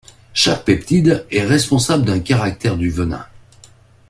[0.33, 3.23] Chaque peptide est responsable d'un caractère du venin.